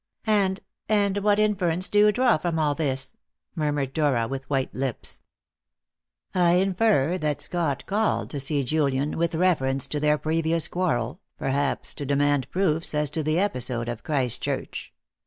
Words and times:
"And 0.25 0.61
and 0.89 1.19
what 1.19 1.37
inference 1.37 1.87
do 1.87 1.99
you 1.99 2.11
draw 2.11 2.37
from 2.39 2.57
all 2.57 2.73
this?" 2.73 3.15
murmured 3.53 3.93
Dora, 3.93 4.27
with 4.27 4.49
white 4.49 4.73
lips. 4.73 5.21
"I 6.33 6.53
infer 6.53 7.19
that 7.19 7.39
Scott 7.41 7.85
called 7.85 8.31
to 8.31 8.39
see 8.39 8.63
Julian 8.63 9.15
with 9.15 9.35
reference 9.35 9.85
to 9.89 9.99
their 9.99 10.17
previous 10.17 10.67
quarrel, 10.67 11.21
perhaps 11.37 11.93
to 11.93 12.03
demand 12.07 12.49
proofs 12.49 12.95
as 12.95 13.11
to 13.11 13.21
the 13.21 13.37
episode 13.37 13.87
of 13.87 14.01
Christchurch. 14.01 14.91